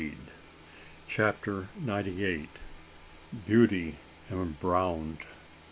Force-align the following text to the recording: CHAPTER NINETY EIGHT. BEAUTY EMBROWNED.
CHAPTER 1.07 1.67
NINETY 1.79 2.23
EIGHT. 2.25 2.57
BEAUTY 3.45 3.97
EMBROWNED. 4.31 5.19